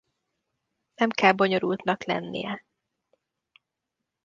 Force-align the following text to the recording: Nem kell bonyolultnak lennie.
Nem 0.95 1.09
kell 1.09 1.31
bonyolultnak 1.31 2.03
lennie. 2.03 2.65